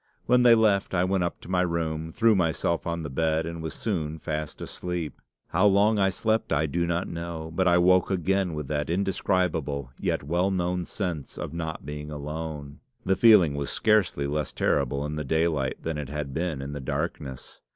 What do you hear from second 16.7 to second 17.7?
the darkness.